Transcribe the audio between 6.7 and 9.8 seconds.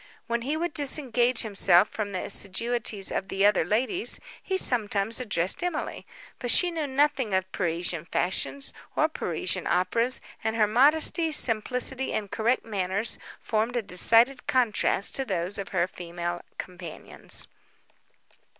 knew nothing of Parisian fashions, or Parisian